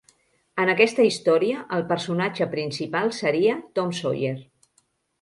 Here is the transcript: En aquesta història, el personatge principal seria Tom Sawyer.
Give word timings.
En 0.63 0.71
aquesta 0.71 1.05
història, 1.07 1.59
el 1.79 1.85
personatge 1.93 2.49
principal 2.57 3.15
seria 3.21 3.63
Tom 3.79 3.97
Sawyer. 4.03 4.37